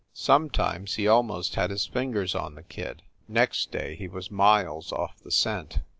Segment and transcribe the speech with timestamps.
[0.15, 5.15] Sometimes he almost had his fingers on the kid; next day he was miles off
[5.19, 5.81] the scent.